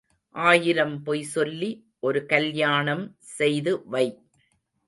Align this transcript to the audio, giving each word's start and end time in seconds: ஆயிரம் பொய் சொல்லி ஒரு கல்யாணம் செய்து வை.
ஆயிரம் 0.35 1.03
பொய் 1.03 1.21
சொல்லி 1.23 1.69
ஒரு 1.99 2.25
கல்யாணம் 2.25 3.05
செய்து 3.37 3.83
வை. 3.85 4.05